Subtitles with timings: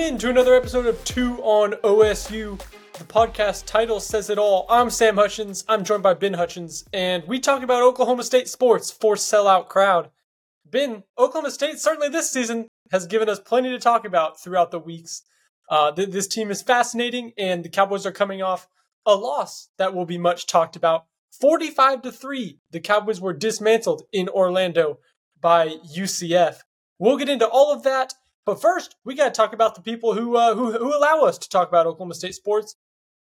[0.00, 2.58] Welcome in to another episode of Two on OSU.
[2.94, 4.64] The podcast title says it all.
[4.70, 5.62] I'm Sam Hutchens.
[5.68, 10.08] I'm joined by Ben Hutchens, and we talk about Oklahoma State sports for sellout crowd.
[10.64, 14.78] Ben, Oklahoma State certainly this season has given us plenty to talk about throughout the
[14.78, 15.20] weeks.
[15.68, 18.68] Uh, th- this team is fascinating, and the Cowboys are coming off
[19.04, 21.04] a loss that will be much talked about.
[21.38, 24.98] 45 to 3, the Cowboys were dismantled in Orlando
[25.38, 26.60] by UCF.
[26.98, 30.14] We'll get into all of that but first, we got to talk about the people
[30.14, 32.76] who, uh, who who allow us to talk about Oklahoma State sports.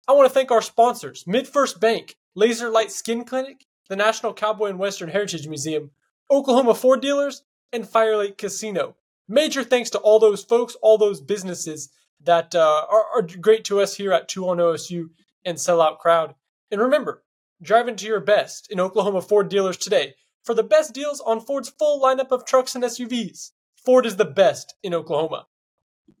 [0.06, 4.68] I want to thank our sponsors: MidFirst Bank, Laser Light Skin Clinic, the National Cowboy
[4.70, 5.90] and Western Heritage Museum,
[6.30, 7.42] Oklahoma Ford Dealers,
[7.72, 8.96] and Fire Lake Casino.
[9.28, 11.90] Major thanks to all those folks, all those businesses
[12.24, 15.10] that uh, are, are great to us here at Two on OSU
[15.44, 16.34] and Sellout Crowd.
[16.70, 17.22] And remember,
[17.62, 20.14] drive into your best in Oklahoma Ford Dealers today
[20.44, 23.50] for the best deals on Ford's full lineup of trucks and SUVs.
[23.88, 25.46] Ford is the best in Oklahoma.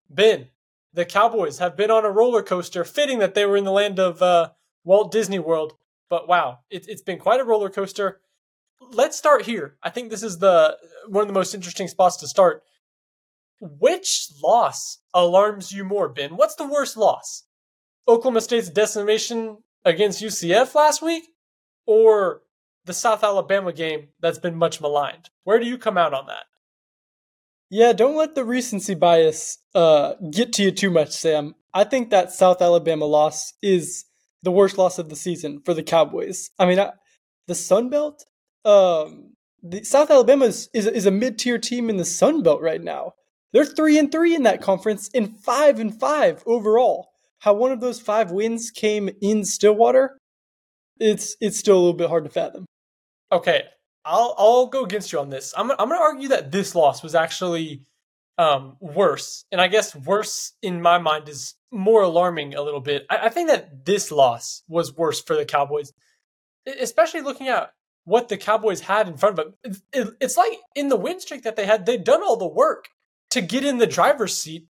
[0.08, 0.48] Ben,
[0.94, 3.98] the Cowboys have been on a roller coaster, fitting that they were in the land
[3.98, 4.52] of uh,
[4.84, 5.74] Walt Disney World.
[6.08, 8.22] But wow, it, it's been quite a roller coaster.
[8.80, 9.76] Let's start here.
[9.82, 12.62] I think this is the one of the most interesting spots to start.
[13.60, 16.38] Which loss alarms you more, Ben?
[16.38, 17.44] What's the worst loss?
[18.08, 21.24] Oklahoma State's decimation against UCF last week,
[21.84, 22.40] or
[22.86, 25.28] the South Alabama game that's been much maligned?
[25.44, 26.44] Where do you come out on that?
[27.70, 31.54] Yeah, don't let the recency bias uh, get to you too much, Sam.
[31.74, 34.06] I think that South Alabama loss is
[34.42, 36.50] the worst loss of the season for the Cowboys.
[36.58, 36.92] I mean, I,
[37.46, 38.24] the Sun Belt,
[38.64, 42.62] um, the South Alabama is, is, is a mid tier team in the Sun Belt
[42.62, 43.12] right now.
[43.52, 47.08] They're three and three in that conference and five and five overall.
[47.40, 50.18] How one of those five wins came in Stillwater,
[50.98, 52.66] it's it's still a little bit hard to fathom.
[53.30, 53.64] Okay,
[54.08, 55.52] I'll I'll go against you on this.
[55.56, 57.82] I'm I'm going to argue that this loss was actually
[58.38, 63.04] um, worse, and I guess worse in my mind is more alarming a little bit.
[63.10, 65.92] I, I think that this loss was worse for the Cowboys,
[66.80, 67.72] especially looking at
[68.04, 69.54] what the Cowboys had in front of them.
[69.62, 72.48] It, it, it's like in the win streak that they had, they'd done all the
[72.48, 72.88] work
[73.30, 74.66] to get in the driver's seat,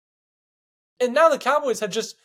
[1.00, 2.16] and now the Cowboys had just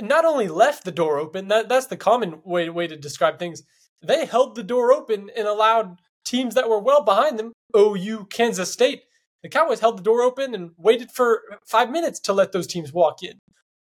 [0.00, 1.48] not only left the door open.
[1.48, 3.62] That that's the common way way to describe things.
[4.04, 8.72] They held the door open and allowed teams that were well behind them, OU, Kansas
[8.72, 9.02] State,
[9.42, 12.92] the Cowboys held the door open and waited for five minutes to let those teams
[12.92, 13.38] walk in.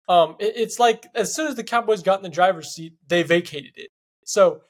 [0.09, 3.23] Um, it, it's like as soon as the Cowboys got in the driver's seat, they
[3.23, 3.91] vacated it.
[4.25, 4.61] So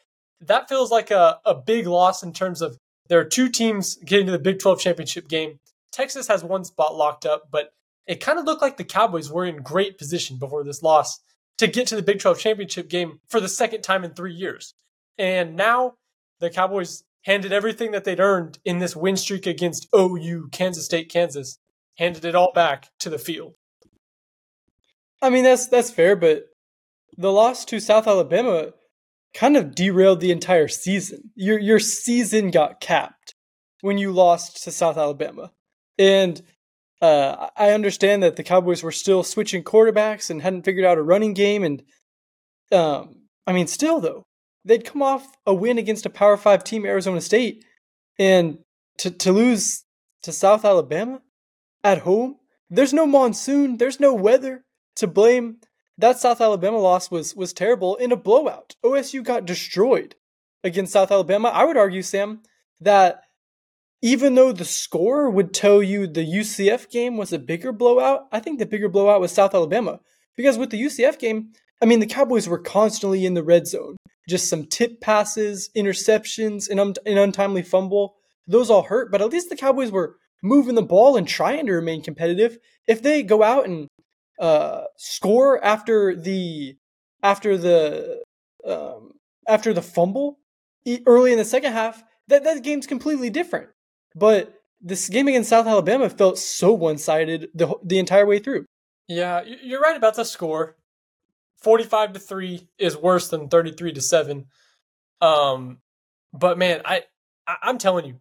[0.41, 2.77] that feels like a, a big loss in terms of
[3.09, 5.59] there are two teams getting to the Big 12 championship game.
[5.93, 7.71] Texas has one spot locked up, but
[8.07, 11.21] it kind of looked like the Cowboys were in great position before this loss
[11.59, 14.75] to get to the Big 12 championship game for the second time in three years.
[15.19, 15.95] And now
[16.41, 21.11] the Cowboys handed everything that they'd earned in this win streak against OU, Kansas State,
[21.11, 21.59] Kansas,
[21.99, 23.55] handed it all back to the field.
[25.21, 26.45] I mean, that's that's fair, but
[27.19, 28.73] the loss to South Alabama
[29.35, 31.33] kind of derailed the entire season.
[31.35, 33.35] Your your season got capped
[33.81, 35.51] when you lost to South Alabama,
[35.99, 36.41] and
[37.03, 41.03] uh, I understand that the Cowboys were still switching quarterbacks and hadn't figured out a
[41.03, 41.83] running game, and
[42.71, 44.27] um, I mean, still though,
[44.67, 47.65] they'd come off a win against a Power Five team, Arizona State,
[48.19, 48.59] and
[48.99, 49.85] to to lose
[50.23, 51.23] to South Alabama
[51.83, 52.37] at home.
[52.69, 53.77] There's no monsoon.
[53.79, 54.65] There's no weather
[54.97, 55.59] to blame.
[55.97, 58.75] That South Alabama loss was was terrible in a blowout.
[58.85, 60.17] OSU got destroyed
[60.65, 61.49] against South Alabama.
[61.49, 62.43] I would argue, Sam,
[62.81, 63.23] that
[64.03, 68.41] even though the score would tell you the UCF game was a bigger blowout, I
[68.41, 70.01] think the bigger blowout was South Alabama.
[70.37, 73.97] Because with the UCF game, I mean, the Cowboys were constantly in the red zone
[74.29, 78.17] just some tip passes, interceptions, and un- an untimely fumble.
[78.47, 81.73] Those all hurt, but at least the Cowboys were moving the ball and trying to
[81.73, 82.59] remain competitive.
[82.87, 83.89] If they go out and
[84.39, 86.77] uh, score after the
[87.23, 88.23] after the
[88.65, 89.13] um,
[89.49, 90.39] after the fumble
[91.07, 93.69] early in the second half, that that game's completely different.
[94.15, 98.67] But this game against South Alabama felt so one sided the the entire way through.
[99.09, 100.77] Yeah, you're right about the score.
[101.63, 104.47] 45 to 3 is worse than 33 to 7.
[105.21, 105.79] Um
[106.33, 107.05] but man, I,
[107.47, 108.21] I am telling you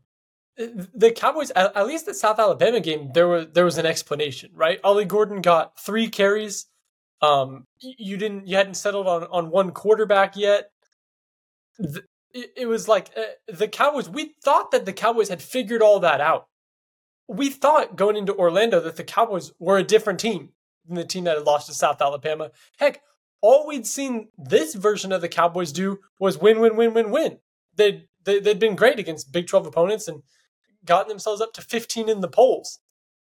[0.57, 4.79] the Cowboys at, least the South Alabama game there was there was an explanation, right?
[4.83, 6.67] Ollie Gordon got 3 carries.
[7.21, 10.69] Um you didn't you hadn't settled on on one quarterback yet.
[11.77, 12.03] The,
[12.35, 16.01] it, it was like uh, the Cowboys we thought that the Cowboys had figured all
[16.01, 16.47] that out.
[17.27, 20.49] We thought going into Orlando that the Cowboys were a different team
[20.85, 22.51] than the team that had lost to South Alabama.
[22.77, 23.01] Heck,
[23.45, 27.37] all we'd seen this version of the Cowboys do was win, win, win, win, win.
[27.75, 30.23] They'd, they, they'd been great against Big 12 opponents and
[30.83, 32.79] gotten themselves up to 15 in the polls.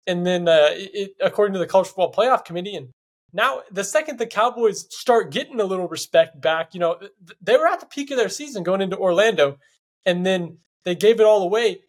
[0.07, 2.89] and then uh, it, according to the college football playoff committee, and
[3.33, 6.99] now the second the Cowboys start getting a little respect back, you know,
[7.41, 9.57] they were at the peak of their season going into Orlando,
[10.05, 11.81] and then they gave it all away.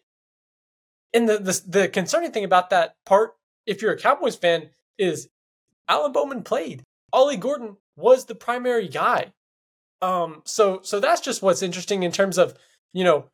[1.13, 3.31] And the the, the concerning thing about that part,
[3.65, 5.29] if you're a Cowboys fan, is
[5.87, 6.83] Alan Bowman played.
[7.15, 9.31] Ollie Gordon was the primary guy.
[10.01, 12.53] Um, so so that's just what's interesting in terms of
[12.93, 13.29] you know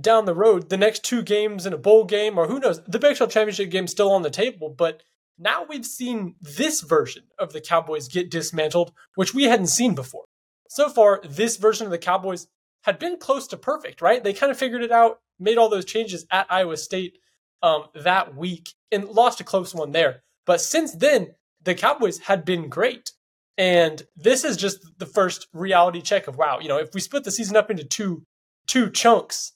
[0.00, 2.98] down the road, the next two games in a bowl game, or who knows, the
[2.98, 4.68] Big 12 championship game still on the table.
[4.68, 5.02] But
[5.38, 10.24] now we've seen this version of the Cowboys get dismantled, which we hadn't seen before.
[10.68, 12.46] So far, this version of the Cowboys
[12.82, 14.22] had been close to perfect, right?
[14.22, 17.18] They kind of figured it out, made all those changes at Iowa State
[17.62, 20.22] um, that week, and lost a close one there.
[20.44, 23.10] But since then, the Cowboys had been great.
[23.56, 27.24] And this is just the first reality check of wow, you know, if we split
[27.24, 28.22] the season up into two
[28.66, 29.52] two chunks,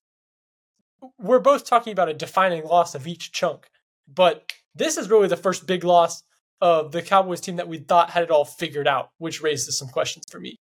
[1.19, 3.69] we're both talking about a defining loss of each chunk.
[4.13, 6.23] But this is really the first big loss
[6.61, 9.89] of the Cowboys team that we thought had it all figured out, which raises some
[9.89, 10.57] questions for me.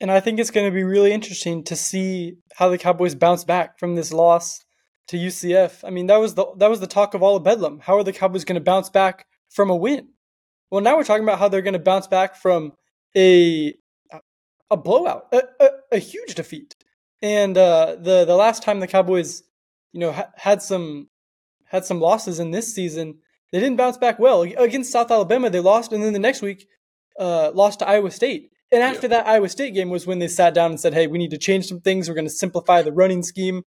[0.00, 3.44] And I think it's going to be really interesting to see how the Cowboys bounce
[3.44, 4.62] back from this loss
[5.08, 5.84] to UCF.
[5.84, 7.80] I mean, that was the that was the talk of all of Bedlam.
[7.80, 10.08] How are the Cowboys going to bounce back from a win?
[10.70, 12.72] Well, now we're talking about how they're going to bounce back from
[13.16, 13.74] a
[14.70, 16.74] a blowout, a, a, a huge defeat.
[17.22, 19.42] And uh, the the last time the Cowboys,
[19.92, 21.08] you know, ha- had some
[21.66, 23.18] had some losses in this season,
[23.52, 25.50] they didn't bounce back well against South Alabama.
[25.50, 26.66] They lost, and then the next week,
[27.18, 28.50] uh, lost to Iowa State.
[28.72, 29.18] And after yeah.
[29.18, 31.38] that Iowa State game was when they sat down and said, "Hey, we need to
[31.38, 32.08] change some things.
[32.08, 33.62] We're going to simplify the running scheme,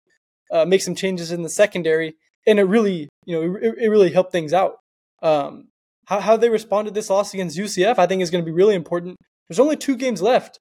[0.52, 2.16] uh, make some changes in the secondary."
[2.46, 4.76] And it really, you know, it, it really helped things out.
[5.22, 5.68] Um,
[6.08, 8.54] how, how they respond to this loss against UCF, I think, is going to be
[8.54, 9.18] really important.
[9.46, 10.58] There's only two games left,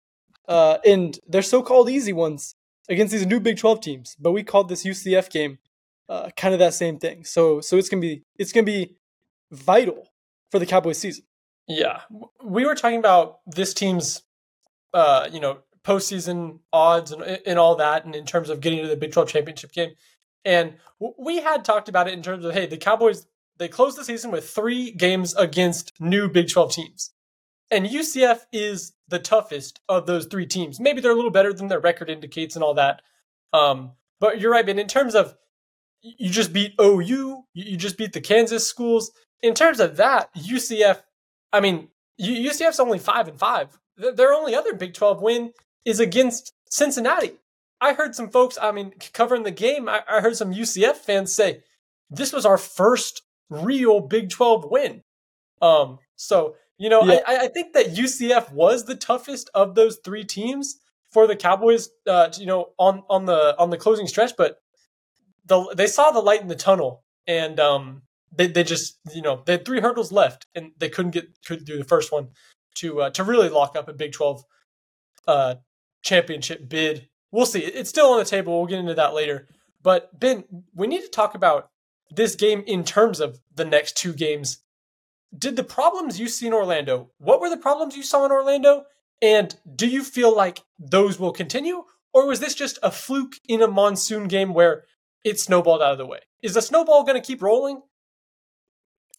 [0.48, 2.54] uh, and they're so-called easy ones
[2.90, 5.58] against these new Big 12 teams, but we called this UCF game
[6.10, 7.24] uh, kind of that same thing.
[7.24, 8.96] So so it's gonna be it's gonna be
[9.52, 10.10] vital
[10.52, 11.26] for the Cowboys season.
[11.68, 12.02] Yeah,
[12.44, 14.24] we were talking about this team's
[14.94, 18.88] uh, you know postseason odds and and all that, and in terms of getting to
[18.88, 19.92] the Big 12 championship game,
[20.46, 20.76] and
[21.18, 23.28] we had talked about it in terms of hey, the Cowboys
[23.58, 27.12] they closed the season with three games against new Big 12 teams.
[27.70, 30.80] And UCF is the toughest of those three teams.
[30.80, 33.02] Maybe they're a little better than their record indicates and all that.
[33.54, 34.80] Um, but you're right, man.
[34.80, 35.36] In terms of
[36.02, 39.12] you just beat OU, you just beat the Kansas schools.
[39.42, 41.02] In terms of that, UCF,
[41.52, 41.90] I mean,
[42.22, 43.78] UCF's only five and five.
[43.98, 45.54] Their only other Big 12 win
[45.86, 47.34] is against Cincinnati.
[47.80, 51.64] I heard some folks, I mean, covering the game, I, heard some UCF fans say
[52.10, 55.04] this was our first real Big 12 win.
[55.62, 57.20] Um, so you know, yeah.
[57.26, 60.80] I, I think that UCF was the toughest of those three teams
[61.12, 61.90] for the Cowboys.
[62.06, 64.58] Uh, you know, on on the on the closing stretch, but
[65.46, 69.42] the they saw the light in the tunnel, and um, they they just you know
[69.46, 72.30] they had three hurdles left, and they couldn't get couldn't do the first one
[72.76, 74.44] to uh, to really lock up a Big Twelve
[75.28, 75.56] uh,
[76.04, 77.10] championship bid.
[77.32, 77.60] We'll see.
[77.60, 78.56] It's still on the table.
[78.56, 79.48] We'll get into that later.
[79.82, 80.44] But Ben,
[80.76, 81.70] we need to talk about
[82.10, 84.60] this game in terms of the next two games
[85.36, 88.86] did the problems you see in Orlando, what were the problems you saw in Orlando?
[89.22, 91.84] And do you feel like those will continue?
[92.14, 94.86] Or was this just a fluke in a monsoon game where
[95.24, 96.20] it snowballed out of the way?
[96.42, 97.82] Is the snowball going to keep rolling?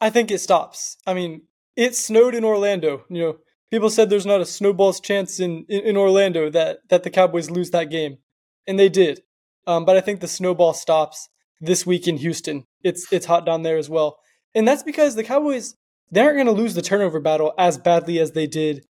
[0.00, 0.96] I think it stops.
[1.06, 1.42] I mean,
[1.76, 3.04] it snowed in Orlando.
[3.10, 3.36] You know,
[3.70, 7.50] people said there's not a snowball's chance in, in, in Orlando that, that the Cowboys
[7.50, 8.18] lose that game.
[8.66, 9.22] And they did.
[9.66, 11.28] Um, but I think the snowball stops
[11.60, 12.64] this week in Houston.
[12.82, 14.18] It's it's hot down there as well.
[14.54, 15.74] And that's because the Cowboys
[16.10, 18.84] they aren't going to lose the turnover battle as badly as they did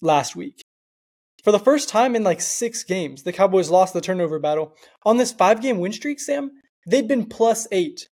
[0.00, 0.62] last week.
[1.42, 4.74] For the first time in like six games, the Cowboys lost the turnover battle.
[5.04, 6.50] On this five game win streak, Sam,
[6.86, 8.08] they'd been plus eight.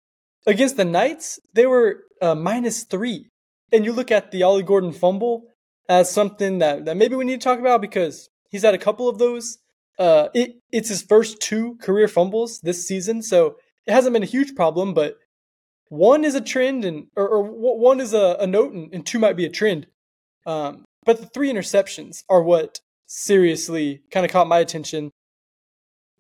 [0.47, 3.29] Against the Knights, they were uh, minus three.
[3.73, 5.45] And you look at the Ollie Gordon fumble
[5.89, 9.09] as something that, that maybe we need to talk about because he's had a couple
[9.09, 9.59] of those.
[9.99, 13.57] Uh, it, it's his first two career fumbles this season, so
[13.87, 15.19] it hasn't been a huge problem, but
[15.89, 19.19] one is a trend and or, or one is a, a note and, and, two
[19.19, 19.87] might be a trend.
[20.47, 25.11] Um, but the three interceptions are what seriously kind of caught my attention.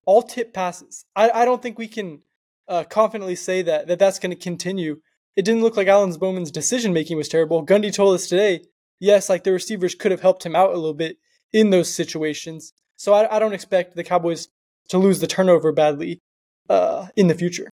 [0.05, 1.05] All tip passes.
[1.17, 2.21] I, I don't think we can
[2.69, 5.01] uh, confidently say that, that that's going to continue.
[5.37, 7.65] It didn't look like Alan Bowman's decision making was terrible.
[7.65, 8.65] Gundy told us today,
[9.01, 11.17] yes, like the receivers could have helped him out a little bit
[11.53, 12.73] in those situations.
[12.97, 14.49] So I, I don't expect the Cowboys
[14.89, 16.21] to lose the turnover badly
[16.69, 17.71] uh, in the future.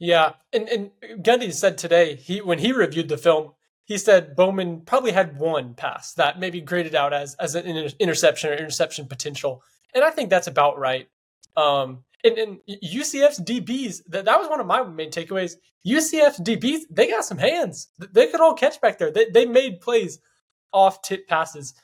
[0.00, 0.90] Yeah, and and
[1.22, 3.52] Gundy said today he when he reviewed the film,
[3.84, 7.66] he said Bowman probably had one pass that maybe graded out as as an
[7.98, 9.62] interception or interception potential,
[9.94, 11.08] and I think that's about right.
[11.56, 15.54] Um, And, and UCF's DBs, that, that was one of my main takeaways.
[15.86, 17.88] UCF's DBs, they got some hands.
[18.12, 19.12] They could all catch back there.
[19.12, 20.18] They, they made plays
[20.72, 21.74] off tip passes.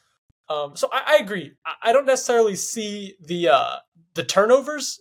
[0.48, 1.52] Um, so I, I agree.
[1.64, 3.76] I, I, don't necessarily see the uh,
[4.14, 5.00] the turnovers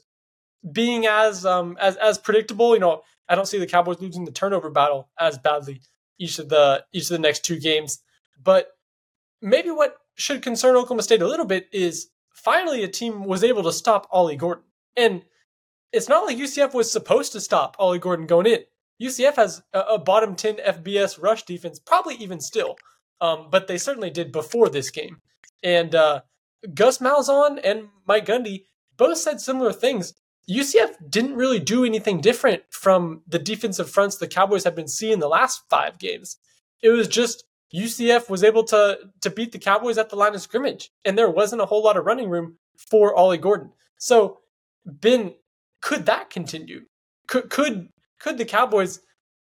[0.71, 2.73] being as um, as as predictable.
[2.73, 5.81] You know, I don't see the Cowboys losing the turnover battle as badly
[6.19, 7.99] each of the each of the next two games.
[8.41, 8.69] But
[9.41, 13.63] maybe what should concern Oklahoma State a little bit is finally a team was able
[13.63, 14.63] to stop Ollie Gordon.
[14.95, 15.23] And
[15.91, 18.59] it's not like UCF was supposed to stop Ollie Gordon going in.
[19.01, 22.75] UCF has a, a bottom 10 FBS rush defense, probably even still,
[23.21, 25.21] um, but they certainly did before this game.
[25.61, 26.21] And uh,
[26.73, 28.65] Gus Malzahn and Mike Gundy
[28.97, 30.13] both said similar things.
[30.49, 35.19] UCF didn't really do anything different from the defensive fronts the Cowboys have been seeing
[35.19, 36.37] the last five games.
[36.81, 40.41] It was just UCF was able to to beat the Cowboys at the line of
[40.41, 43.71] scrimmage, and there wasn't a whole lot of running room for Ollie Gordon.
[43.97, 44.39] So,
[44.85, 45.33] Ben,
[45.81, 46.81] could that continue?
[47.27, 48.99] Could could could the Cowboys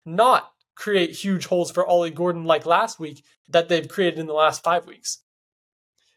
[0.04, 4.34] not create huge holes for Ollie Gordon like last week that they've created in the
[4.34, 5.18] last five weeks?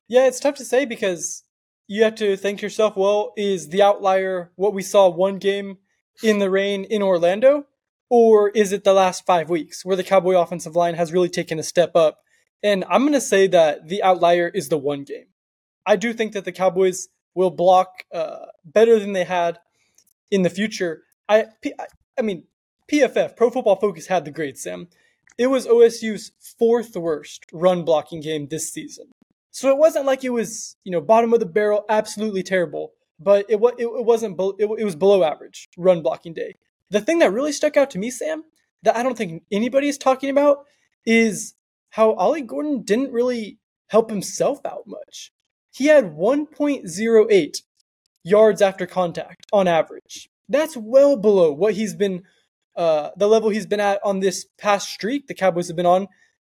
[0.07, 1.43] Yeah, it's tough to say because
[1.87, 5.77] you have to think to yourself, well, is the outlier what we saw one game
[6.23, 7.65] in the rain in Orlando?
[8.09, 11.59] Or is it the last five weeks where the Cowboy offensive line has really taken
[11.59, 12.19] a step up?
[12.63, 15.27] And I'm going to say that the outlier is the one game.
[15.85, 19.59] I do think that the Cowboys will block uh, better than they had
[20.31, 21.03] in the future.
[21.27, 21.45] I,
[22.17, 22.45] I mean,
[22.91, 24.87] PFF, Pro Football Focus, had the grade, Sam.
[25.37, 29.11] It was OSU's fourth worst run blocking game this season.
[29.55, 33.45] So it wasn't like it was, you know, bottom of the barrel, absolutely terrible, but
[33.47, 36.55] it, it, it wasn't, it, it was below average run blocking day.
[36.89, 38.43] The thing that really stuck out to me, Sam,
[38.83, 40.65] that I don't think anybody is talking about
[41.05, 41.53] is
[41.91, 43.57] how Ollie Gordon didn't really
[43.87, 45.31] help himself out much.
[45.71, 47.61] He had 1.08
[48.25, 50.27] yards after contact on average.
[50.49, 52.23] That's well below what he's been,
[52.75, 56.09] uh, the level he's been at on this past streak the Cowboys have been on.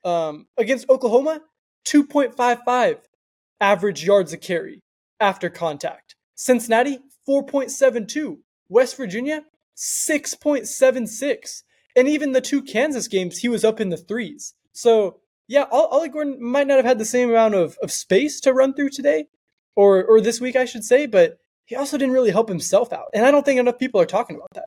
[0.04, 1.42] Um, against Oklahoma,
[1.86, 2.98] 2.55
[3.60, 4.80] average yards a carry
[5.20, 6.14] after contact.
[6.34, 8.38] Cincinnati, 4.72.
[8.68, 9.42] West Virginia,
[9.76, 11.62] 6.76.
[11.96, 14.54] And even the two Kansas games, he was up in the threes.
[14.72, 18.52] So, yeah, Ollie Gordon might not have had the same amount of, of space to
[18.52, 19.26] run through today,
[19.74, 23.08] or, or this week, I should say, but he also didn't really help himself out.
[23.14, 24.66] And I don't think enough people are talking about that.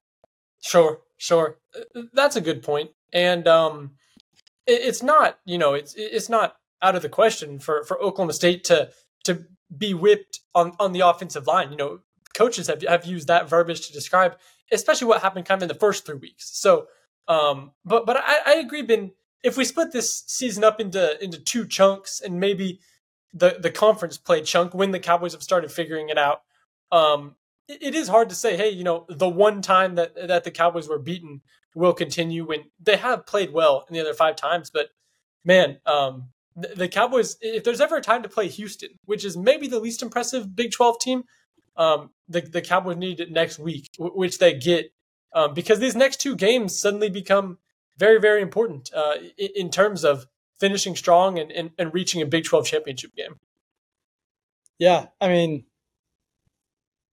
[0.62, 1.58] Sure, sure.
[1.76, 2.92] Uh, that's a good point.
[3.14, 3.92] And um,
[4.68, 8.34] it, it's not, you know, it's it's not out of the question for, for Oklahoma
[8.34, 8.90] State to
[9.24, 9.46] to
[9.76, 11.72] be whipped on, on the offensive line.
[11.72, 12.00] You know,
[12.36, 14.36] coaches have, have used that verbiage to describe
[14.72, 16.58] especially what happened kind of in the first three weeks.
[16.58, 16.88] So,
[17.28, 19.12] um, but but I, I agree, Ben.
[19.44, 22.80] If we split this season up into into two chunks and maybe
[23.34, 26.42] the the conference play chunk when the Cowboys have started figuring it out,
[26.92, 27.36] um,
[27.68, 28.58] it, it is hard to say.
[28.58, 31.42] Hey, you know, the one time that that the Cowboys were beaten
[31.76, 34.70] will continue when they have played well in the other five times.
[34.70, 34.90] But
[35.46, 39.68] man, um, the, Cowboys, if there's ever a time to play Houston, which is maybe
[39.68, 41.24] the least impressive Big Twelve team,
[41.78, 44.94] um, the the Cowboys need it next week, which they get
[45.34, 47.58] um, because these next two games suddenly become
[47.98, 50.26] very very important uh, in, in, terms of
[50.60, 53.40] finishing strong and, and, and reaching a Big Twelve championship game.
[54.78, 55.66] Yeah, I mean,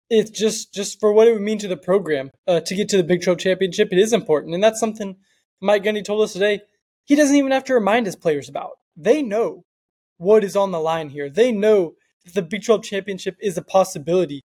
[0.10, 2.98] it's just just for what it would mean to the program uh, to get to
[2.98, 3.90] the Big 12 championship.
[3.92, 5.18] It is important, and that's something
[5.62, 6.62] Mike Gundy told us today.
[7.06, 8.78] He doesn't even have to remind his players about.
[8.98, 9.64] They know
[10.18, 11.30] what is on the line here.
[11.30, 11.94] They know
[12.26, 14.42] that the Big 12 championship is a possibility,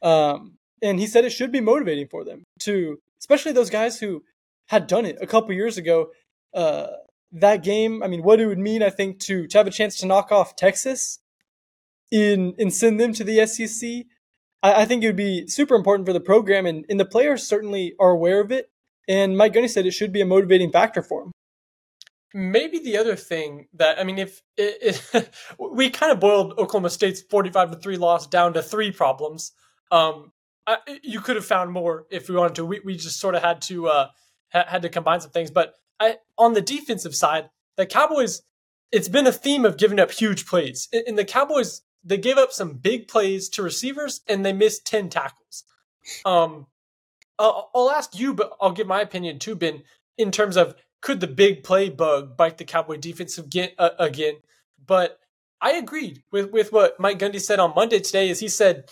[0.00, 4.22] um, and he said it should be motivating for them to, especially those guys who
[4.68, 6.08] had done it a couple years ago.
[6.54, 6.86] Uh,
[7.32, 9.96] that game, I mean, what it would mean, I think, to to have a chance
[9.98, 11.18] to knock off Texas
[12.10, 14.06] in and send them to the SEC.
[14.62, 17.46] I, I think it would be super important for the program, and, and the players
[17.46, 18.70] certainly are aware of it.
[19.08, 21.32] And Mike Gundy said it should be a motivating factor for them.
[22.36, 26.90] Maybe the other thing that I mean, if it, it, we kind of boiled Oklahoma
[26.90, 29.52] State's forty-five to three loss down to three problems,
[29.90, 30.32] um,
[30.66, 32.66] I, you could have found more if we wanted to.
[32.66, 34.08] We, we just sort of had to uh,
[34.52, 35.50] ha- had to combine some things.
[35.50, 38.42] But I, on the defensive side, the Cowboys,
[38.92, 40.88] it's been a theme of giving up huge plays.
[40.92, 44.86] In, in the Cowboys, they gave up some big plays to receivers and they missed
[44.86, 45.64] ten tackles.
[46.26, 46.66] Um,
[47.38, 49.84] I'll, I'll ask you, but I'll give my opinion too, Ben,
[50.18, 50.74] in terms of
[51.06, 53.70] could the big play bug bite the Cowboy defense again?
[53.78, 54.38] Uh, again,
[54.84, 55.20] but
[55.60, 58.28] I agreed with with what Mike Gundy said on Monday today.
[58.28, 58.90] Is he said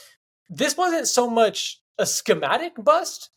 [0.49, 3.31] this wasn't so much a schematic bust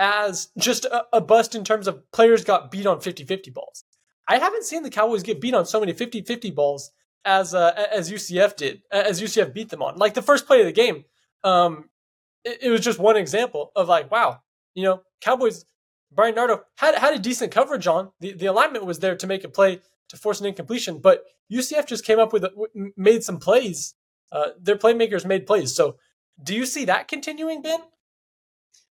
[0.00, 3.84] as just a, a bust in terms of players got beat on 50-50 balls.
[4.26, 6.90] I haven't seen the Cowboys get beat on so many 50-50 balls
[7.24, 9.94] as uh, as UCF did, as UCF beat them on.
[9.96, 11.04] Like the first play of the game,
[11.44, 11.88] um,
[12.44, 14.40] it, it was just one example of like, wow,
[14.74, 15.64] you know, Cowboys.
[16.14, 19.44] Bryan Nardo had had a decent coverage on the the alignment was there to make
[19.44, 22.44] a play to force an incompletion, but UCF just came up with
[22.96, 23.94] made some plays.
[24.30, 25.74] Uh, their playmakers made plays.
[25.74, 25.96] So,
[26.42, 27.80] do you see that continuing, Ben?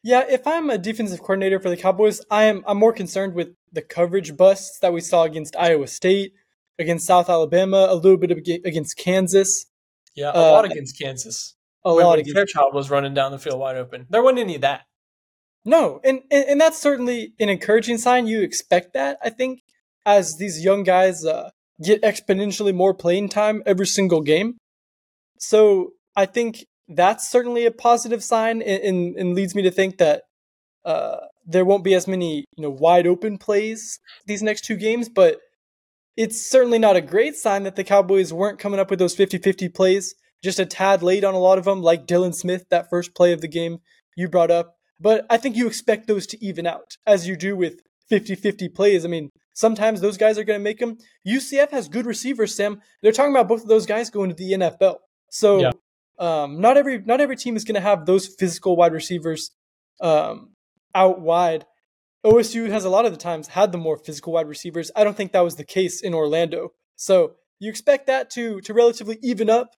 [0.03, 3.49] Yeah, if I'm a defensive coordinator for the Cowboys, I am I'm more concerned with
[3.71, 6.33] the coverage busts that we saw against Iowa State,
[6.77, 9.65] against South Alabama, a little bit against Kansas.
[10.15, 11.55] Yeah, a uh, lot against Kansas.
[11.83, 14.07] A when, lot when against Fairchild was running down the field wide open.
[14.09, 14.81] There wasn't any of that.
[15.65, 18.27] No, and, and, and that's certainly an encouraging sign.
[18.27, 19.61] You expect that, I think,
[20.05, 21.49] as these young guys uh,
[21.83, 24.57] get exponentially more playing time every single game.
[25.37, 29.97] So I think that's certainly a positive sign and, and, and leads me to think
[29.97, 30.23] that
[30.85, 35.09] uh, there won't be as many you know wide open plays these next two games
[35.09, 35.37] but
[36.17, 39.73] it's certainly not a great sign that the cowboys weren't coming up with those 50-50
[39.73, 43.13] plays just a tad late on a lot of them like dylan smith that first
[43.13, 43.79] play of the game
[44.15, 47.55] you brought up but i think you expect those to even out as you do
[47.55, 51.87] with 50-50 plays i mean sometimes those guys are going to make them ucf has
[51.89, 54.97] good receivers sam they're talking about both of those guys going to the nfl
[55.29, 55.71] so yeah.
[56.19, 59.51] Um, not every not every team is going to have those physical wide receivers
[60.01, 60.49] um,
[60.93, 61.65] out wide.
[62.25, 64.91] OSU has a lot of the times had the more physical wide receivers.
[64.95, 66.73] I don't think that was the case in Orlando.
[66.97, 69.69] So you expect that to to relatively even up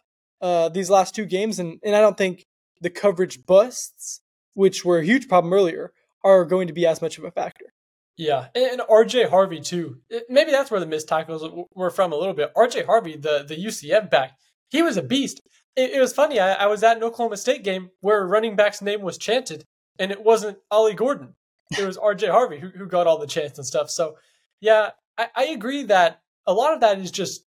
[0.41, 2.47] uh, these last two games, and and I don't think
[2.81, 4.20] the coverage busts,
[4.53, 5.93] which were a huge problem earlier,
[6.23, 7.73] are going to be as much of a factor.
[8.17, 9.97] Yeah, and RJ Harvey too.
[10.29, 11.43] Maybe that's where the missed tackles
[11.73, 12.53] were from a little bit.
[12.55, 14.33] RJ Harvey, the the UCF back,
[14.69, 15.41] he was a beast.
[15.75, 16.39] It, it was funny.
[16.39, 19.65] I, I, was at an Oklahoma State game where a running back's name was chanted,
[19.99, 21.35] and it wasn't Ollie Gordon.
[21.77, 22.27] It was R.J.
[22.27, 23.89] Harvey who, who got all the chants and stuff.
[23.89, 24.17] So,
[24.59, 27.45] yeah, I, I agree that a lot of that is just.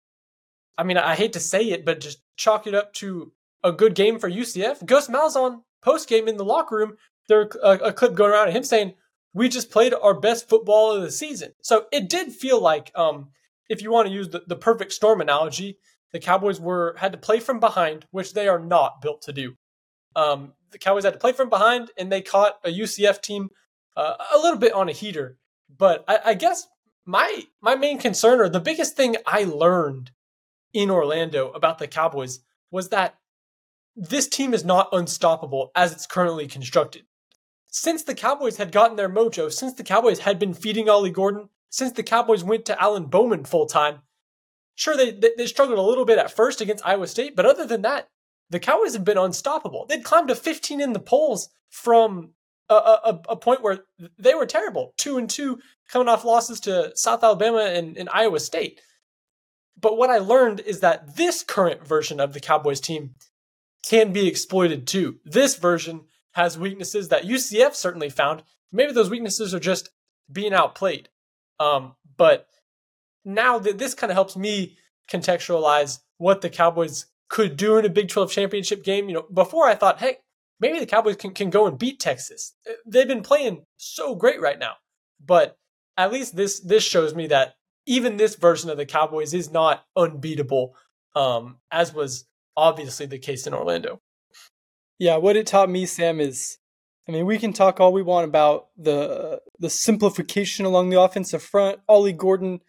[0.78, 3.32] I mean, I hate to say it, but just chalk it up to
[3.62, 4.86] a good game for UCF.
[4.86, 6.96] Gus Malzahn post game in the locker room,
[7.28, 8.94] there a, a clip going around of him saying,
[9.34, 13.30] "We just played our best football of the season." So it did feel like, um,
[13.68, 15.78] if you want to use the, the perfect storm analogy,
[16.12, 19.54] the Cowboys were had to play from behind, which they are not built to do.
[20.14, 23.50] Um, the Cowboys had to play from behind, and they caught a UCF team
[23.96, 25.38] uh, a little bit on a heater.
[25.74, 26.66] But I, I guess
[27.04, 30.10] my my main concern, or the biggest thing I learned
[30.72, 32.40] in Orlando about the Cowboys,
[32.70, 33.16] was that
[33.94, 37.04] this team is not unstoppable as it's currently constructed.
[37.66, 41.48] Since the Cowboys had gotten their mojo, since the Cowboys had been feeding Ollie Gordon,
[41.70, 44.02] since the Cowboys went to Alan Bowman full time,
[44.74, 47.82] Sure, they, they struggled a little bit at first against Iowa State, but other than
[47.82, 48.08] that,
[48.50, 49.86] the Cowboys have been unstoppable.
[49.86, 52.30] They'd climbed to 15 in the polls from
[52.68, 53.84] a, a, a, point where
[54.18, 58.40] they were terrible, two and two, coming off losses to South Alabama and, and Iowa
[58.40, 58.80] State.
[59.78, 63.14] But what I learned is that this current version of the Cowboys team
[63.82, 65.18] can be exploited too.
[65.24, 68.42] This version has weaknesses that UCF certainly found.
[68.70, 69.90] Maybe those weaknesses are just
[70.30, 71.08] being outplayed.
[71.60, 72.46] Um, but
[73.24, 74.78] now that this kind of helps me
[75.10, 79.08] contextualize what the Cowboys could do in a Big 12 championship game.
[79.08, 80.18] You know, before I thought, hey,
[80.60, 82.54] maybe the Cowboys can, can go and beat Texas.
[82.68, 84.74] Uh, they've been playing so great right now.
[85.24, 85.56] But
[85.96, 87.54] at least this this shows me that
[87.86, 90.74] even this version of the Cowboys is not unbeatable,
[91.14, 92.24] um, as was
[92.56, 94.00] obviously the case in Orlando.
[94.98, 96.58] Yeah, what it taught me, Sam, is
[97.08, 101.42] I mean, we can talk all we want about the the simplification along the offensive
[101.42, 101.80] front.
[101.88, 102.60] Ollie Gordon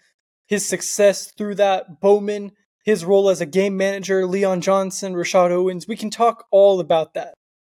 [0.48, 2.52] his success through that, Bowman,
[2.84, 5.88] his role as a game manager, Leon Johnson, Rashod Owens.
[5.88, 7.34] We can talk all about that.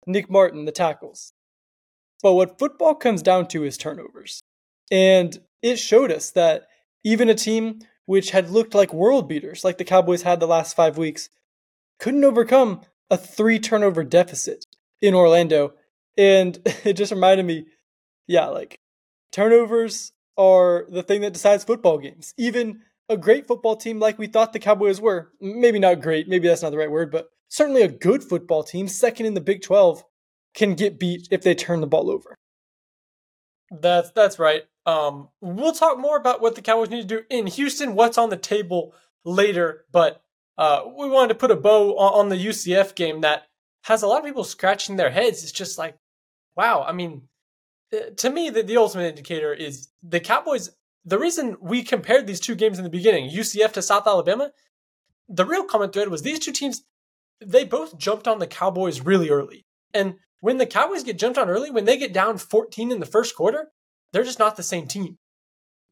[0.08, 1.32] Nick Martin, the tackles.
[2.22, 4.42] But what football comes down to is turnovers.
[4.92, 6.68] And it showed us that
[7.04, 10.76] even a team which had looked like world beaters, like the Cowboys had the last
[10.76, 11.30] five weeks,
[12.00, 14.66] couldn't overcome a three turnover deficit
[15.02, 15.74] in Orlando.
[16.18, 17.66] And it just reminded me,
[18.28, 18.80] yeah, like
[19.32, 22.34] turnovers are the thing that decides football games.
[22.38, 26.48] Even a great football team like we thought the Cowboys were, maybe not great, maybe
[26.48, 29.62] that's not the right word, but certainly a good football team, second in the Big
[29.62, 30.04] 12,
[30.54, 32.36] can get beat if they turn the ball over.
[33.72, 34.64] That's that's right.
[34.86, 38.30] Um, we'll talk more about what the Cowboys need to do in Houston, what's on
[38.30, 40.22] the table later, but
[40.58, 43.44] uh, we wanted to put a bow on, on the UCF game that
[43.84, 45.44] has a lot of people scratching their heads.
[45.44, 45.98] It's just like,
[46.56, 47.24] wow, I mean,
[48.18, 50.70] to me, the, the ultimate indicator is the Cowboys.
[51.04, 54.52] The reason we compared these two games in the beginning, UCF to South Alabama,
[55.30, 56.84] the real common thread was these two teams,
[57.44, 59.66] they both jumped on the Cowboys really early.
[59.94, 63.06] And when the Cowboys get jumped on early, when they get down 14 in the
[63.06, 63.72] first quarter,
[64.12, 65.18] they're just not the same team.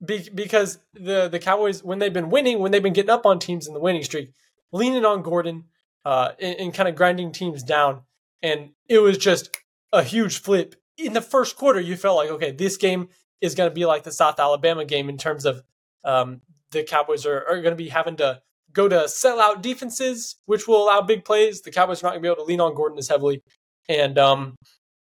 [0.04, 3.39] Be- because the, the Cowboys, when they've been winning, when they've been getting up on
[3.39, 4.32] teams in the winning streak,
[4.73, 5.65] leaning on Gordon
[6.03, 8.01] uh, and, and kind of grinding teams down.
[8.41, 9.55] And it was just
[9.93, 11.79] a huge flip in the first quarter.
[11.79, 13.07] You felt like, okay, this game
[13.39, 15.63] is going to be like the South Alabama game in terms of
[16.03, 18.41] um, the Cowboys are, are going to be having to
[18.73, 21.62] go to sellout defenses, which will allow big plays.
[21.62, 23.41] The Cowboys are not going to be able to lean on Gordon as heavily.
[23.88, 24.55] And um,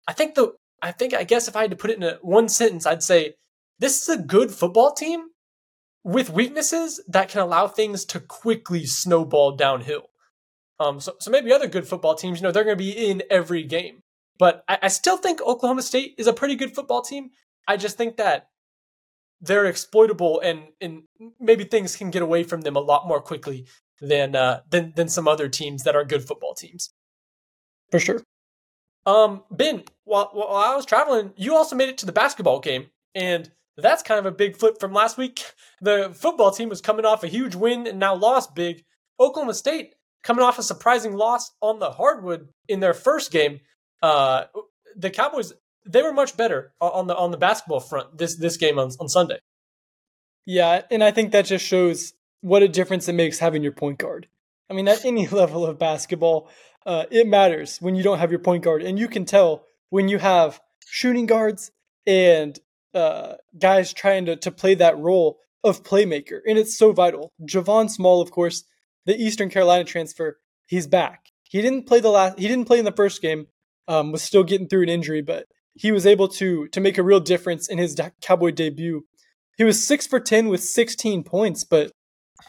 [0.07, 2.17] I think the I think I guess if I had to put it in a,
[2.21, 3.33] one sentence, I'd say
[3.79, 5.27] this is a good football team
[6.07, 10.09] with weaknesses that can allow things to quickly snowball downhill.
[10.79, 13.23] Um, so, so maybe other good football teams, you know, they're going to be in
[13.29, 14.03] every game.
[14.39, 17.31] But I, I still think Oklahoma State is a pretty good football team.
[17.67, 18.47] I just think that
[19.41, 21.03] they're exploitable and, and
[21.41, 23.65] maybe things can get away from them a lot more quickly
[23.99, 26.93] than uh, than than some other teams that are good football teams.
[27.91, 28.21] For sure.
[29.05, 32.87] Um, Ben, while, while I was traveling, you also made it to the basketball game,
[33.15, 35.43] and that's kind of a big flip from last week.
[35.81, 38.83] The football team was coming off a huge win and now lost big.
[39.19, 43.59] Oklahoma State coming off a surprising loss on the hardwood in their first game.
[44.01, 44.45] Uh,
[44.95, 45.53] the Cowboys
[45.85, 49.07] they were much better on the on the basketball front this this game on, on
[49.07, 49.39] Sunday.
[50.45, 53.99] Yeah, and I think that just shows what a difference it makes having your point
[53.99, 54.27] guard.
[54.69, 56.49] I mean, at any level of basketball,
[56.85, 60.07] uh, it matters when you don't have your point guard, and you can tell when
[60.07, 61.71] you have shooting guards
[62.05, 62.59] and
[62.97, 67.31] uh, guys trying to, to play that role of playmaker, and it's so vital.
[67.41, 68.63] Javon Small, of course,
[69.05, 71.27] the Eastern Carolina transfer, he's back.
[71.43, 72.37] He didn't play the last.
[72.37, 73.47] He didn't play in the first game.
[73.87, 77.03] Um, was still getting through an injury, but he was able to to make a
[77.03, 79.05] real difference in his Cowboy debut.
[79.57, 81.91] He was six for ten with 16 points, but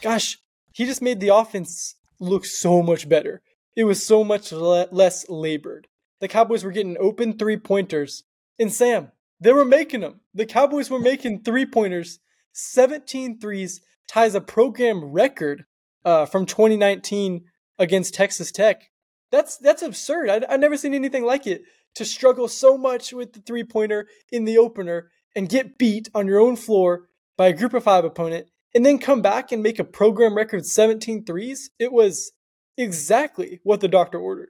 [0.01, 0.37] gosh,
[0.73, 3.41] he just made the offense look so much better.
[3.75, 5.87] It was so much le- less labored.
[6.19, 8.23] The Cowboys were getting open three pointers,
[8.59, 10.21] and Sam, they were making them.
[10.33, 12.19] The Cowboys were making three pointers,
[12.53, 15.65] 17 threes, ties a program record
[16.03, 17.45] uh, from 2019
[17.77, 18.89] against Texas Tech.
[19.31, 20.29] That's that's absurd.
[20.29, 21.63] I, I've never seen anything like it.
[21.95, 26.27] To struggle so much with the three pointer in the opener and get beat on
[26.27, 29.79] your own floor by a group of five opponent and then come back and make
[29.79, 32.31] a program record 17 threes, it was
[32.77, 34.49] exactly what the doctor ordered.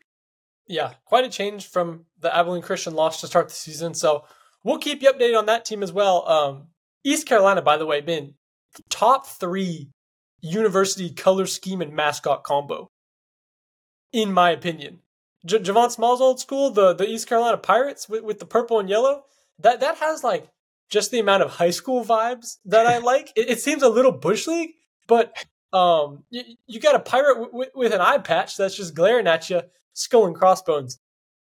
[0.68, 3.94] Yeah, quite a change from the Abilene Christian loss to start the season.
[3.94, 4.26] So
[4.64, 6.28] we'll keep you updated on that team as well.
[6.28, 6.68] Um,
[7.04, 8.36] East Carolina, by the way, been
[8.90, 9.90] top three
[10.42, 12.88] university color scheme and mascot combo,
[14.12, 15.00] in my opinion.
[15.46, 18.90] J- Javon Small's old school, the the East Carolina Pirates with, with the purple and
[18.90, 19.24] yellow,
[19.60, 20.48] that that has like
[20.90, 23.32] just the amount of high school vibes that I like.
[23.36, 24.72] it, it, seems a little bush league,
[25.08, 25.34] but
[25.72, 29.28] um, you, you got a pirate w- w- with an eye patch that's just glaring
[29.28, 29.62] at you,
[29.94, 31.00] skull and crossbones.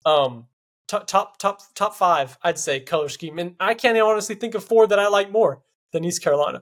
[0.05, 0.47] Um,
[0.87, 4.63] top top top top five, I'd say color scheme, and I can't honestly think of
[4.63, 6.61] four that I like more than East Carolina.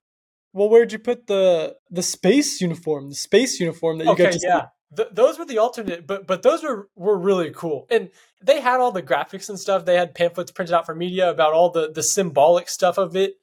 [0.54, 3.10] Well, where'd you put the the space uniform?
[3.10, 4.66] The space uniform that you okay, got to yeah.
[4.96, 8.10] Th- those were the alternate, but but those were were really cool, and
[8.42, 9.86] they had all the graphics and stuff.
[9.86, 13.34] They had pamphlets printed out for media about all the the symbolic stuff of it.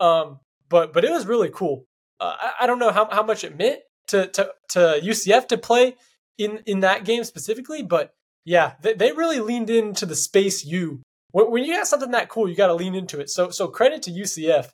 [0.00, 1.86] Um, but but it was really cool.
[2.20, 5.58] Uh, I, I don't know how how much it meant to to to UCF to
[5.58, 5.96] play
[6.36, 8.14] in in that game specifically, but
[8.48, 11.02] yeah, they, they really leaned into the space U.
[11.32, 13.28] When, when you got something that cool, you got to lean into it.
[13.28, 14.70] So so credit to UCF.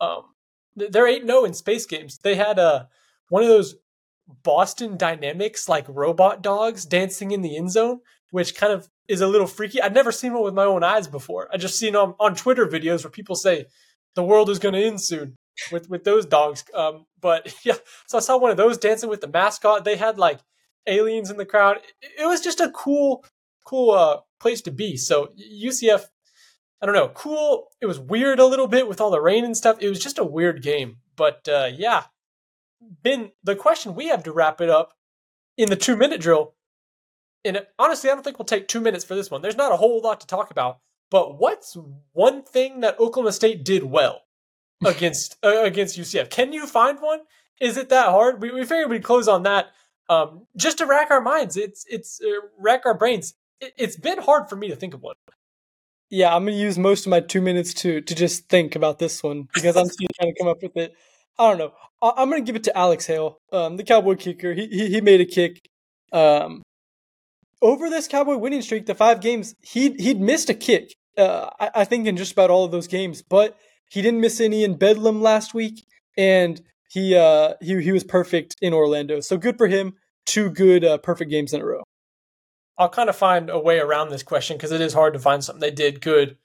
[0.00, 0.22] Um,
[0.76, 2.18] they're eight zero in space games.
[2.22, 2.84] They had a uh,
[3.28, 3.74] one of those
[4.44, 7.98] Boston Dynamics like robot dogs dancing in the end zone,
[8.30, 9.82] which kind of is a little freaky.
[9.82, 11.48] I'd never seen one with my own eyes before.
[11.52, 13.66] I just seen on on Twitter videos where people say
[14.14, 15.34] the world is going to end soon
[15.72, 16.62] with with those dogs.
[16.72, 17.74] Um, but yeah,
[18.06, 19.84] so I saw one of those dancing with the mascot.
[19.84, 20.38] They had like
[20.86, 21.78] aliens in the crowd.
[22.00, 23.24] It, was just a cool,
[23.64, 24.96] cool uh, place to be.
[24.96, 26.06] So UCF,
[26.80, 27.68] I don't know, cool.
[27.80, 29.78] It was weird a little bit with all the rain and stuff.
[29.80, 30.98] It was just a weird game.
[31.16, 32.04] But uh, yeah,
[32.80, 34.94] Ben, the question we have to wrap it up
[35.56, 36.54] in the two minute drill.
[37.44, 39.40] And honestly, I don't think we'll take two minutes for this one.
[39.40, 40.80] There's not a whole lot to talk about.
[41.10, 41.76] But what's
[42.12, 44.22] one thing that Oklahoma State did well
[44.84, 46.30] against uh, against UCF?
[46.30, 47.20] Can you find one?
[47.60, 48.42] Is it that hard?
[48.42, 49.68] We, we figured we'd close on that
[50.08, 51.56] um, just to rack our minds.
[51.56, 53.34] It's it's uh, rack our brains.
[53.60, 55.16] It, it's been hard for me to think of one.
[56.10, 59.22] Yeah, I'm gonna use most of my two minutes to to just think about this
[59.22, 60.94] one because I'm still trying to come up with it.
[61.38, 61.72] I don't know.
[62.02, 64.54] I- am to give it to Alex Hale, um, the Cowboy kicker.
[64.54, 65.68] He, he, he made a kick.
[66.12, 66.62] Um,
[67.62, 71.70] over this Cowboy winning streak, the five games, he'd, he'd missed a kick, uh, I,
[71.76, 73.56] I think, in just about all of those games, but
[73.90, 78.56] he didn't miss any in Bedlam last week, and he, uh, he, he was perfect
[78.60, 79.20] in Orlando.
[79.20, 79.94] So good for him.
[80.24, 81.82] Two good, uh, perfect games in a row.
[82.78, 85.42] I'll kind of find a way around this question because it is hard to find
[85.42, 86.36] something they did good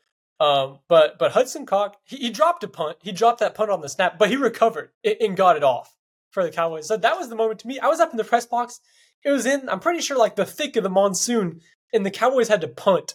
[0.42, 2.98] um, but but Hudson Kaak, he, he, dropped a punt.
[3.04, 5.96] He dropped that punt on the snap, but he recovered and got it off
[6.32, 6.88] for the Cowboys.
[6.88, 7.78] So that was the moment to me.
[7.78, 8.80] I was up in the press box.
[9.24, 11.62] It was in, I'm pretty sure, like the thick of the monsoon,
[11.94, 13.14] and the Cowboys had to punt.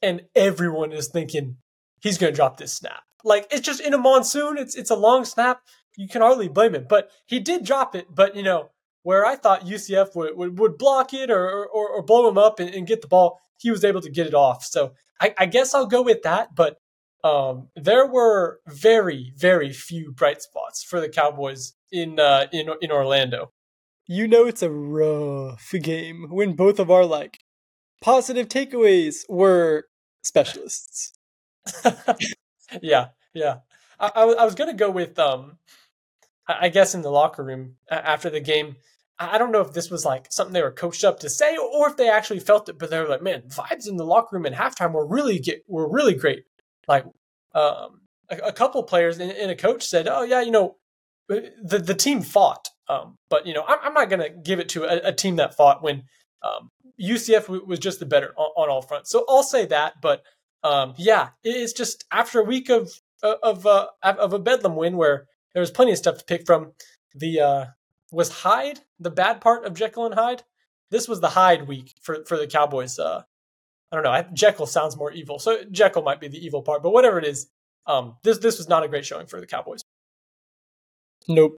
[0.00, 1.56] and everyone is thinking
[2.00, 3.02] he's going to drop this snap.
[3.24, 4.56] Like it's just in a monsoon.
[4.56, 5.62] It's it's a long snap.
[5.98, 8.06] You can hardly blame him, but he did drop it.
[8.14, 8.70] But you know
[9.02, 12.60] where I thought UCF would would, would block it or, or, or blow him up
[12.60, 14.64] and, and, get the ball, he was able to get it off.
[14.64, 16.54] So I, I guess I'll go with that.
[16.54, 16.78] But
[17.24, 22.92] um, there were very very few bright spots for the Cowboys in uh, in in
[22.92, 23.50] Orlando.
[24.06, 27.40] You know it's a rough game when both of our like
[28.00, 29.86] positive takeaways were
[30.22, 31.12] specialists.
[32.82, 33.56] yeah, yeah.
[33.98, 35.58] I, I, I was gonna go with um,
[36.48, 38.76] I guess in the locker room after the game.
[39.20, 41.88] I don't know if this was like something they were coached up to say, or
[41.88, 42.78] if they actually felt it.
[42.78, 45.64] But they were like, "Man, vibes in the locker room at halftime were really get
[45.66, 46.44] were really great."
[46.86, 47.04] Like,
[47.54, 50.76] um, a, a couple players and, and, a coach said, "Oh yeah, you know,
[51.30, 54.68] uh, the the team fought." Um, but you know, I'm, I'm not gonna give it
[54.70, 56.04] to a, a team that fought when
[56.42, 59.10] um, UCF was just the better on, on, all fronts.
[59.10, 59.94] So I'll say that.
[60.00, 60.22] But
[60.62, 62.90] um, yeah, it's just after a week of
[63.22, 66.72] of uh, of a Bedlam win where there was plenty of stuff to pick from.
[67.14, 67.64] The uh,
[68.12, 70.42] was Hyde the bad part of Jekyll and Hyde?
[70.90, 72.98] This was the Hyde week for for the Cowboys.
[72.98, 73.22] Uh,
[73.90, 74.10] I don't know.
[74.10, 76.82] I, Jekyll sounds more evil, so Jekyll might be the evil part.
[76.82, 77.48] But whatever it is,
[77.86, 79.82] um, this this was not a great showing for the Cowboys.
[81.26, 81.56] Nope.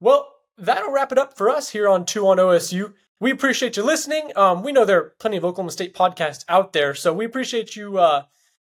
[0.00, 2.92] Well, that'll wrap it up for us here on Two on OSU.
[3.18, 4.30] We appreciate you listening.
[4.36, 7.74] Um, we know there are plenty of Oklahoma State podcasts out there, so we appreciate
[7.74, 8.24] you uh,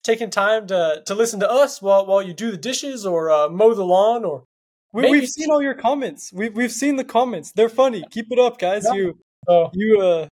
[0.07, 3.49] taking time to to listen to us while while you do the dishes or uh,
[3.49, 4.45] mow the lawn or.
[4.92, 6.33] We, have seen all your comments.
[6.33, 7.53] We've we've seen the comments.
[7.53, 8.03] They're funny.
[8.11, 8.85] Keep it up, guys.
[8.87, 8.95] Yeah.
[8.95, 10.29] You uh, you uh.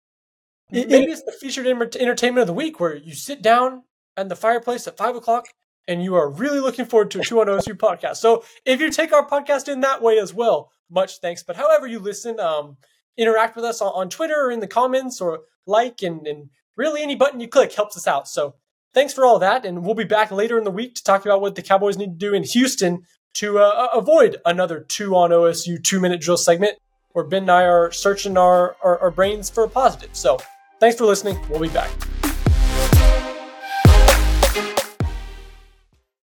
[0.71, 3.83] Maybe it, it's the featured entertainment of the week where you sit down
[4.17, 5.49] at the fireplace at five o'clock
[5.87, 8.17] and you are really looking forward to a Two on OSU podcast.
[8.17, 11.43] So if you take our podcast in that way as well, much thanks.
[11.43, 12.79] But however you listen, um,
[13.17, 17.03] interact with us on, on Twitter or in the comments or like and, and really
[17.03, 18.29] any button you click helps us out.
[18.29, 18.55] So
[18.94, 19.66] thanks for all that.
[19.66, 22.18] And we'll be back later in the week to talk about what the Cowboys need
[22.18, 23.02] to do in Houston
[23.35, 26.78] to uh, avoid another two on OSU two minute drill segment
[27.12, 30.11] where Ben and I are searching our, our, our brains for a positive.
[30.12, 30.38] So
[30.80, 31.38] thanks for listening.
[31.48, 31.90] We'll be back.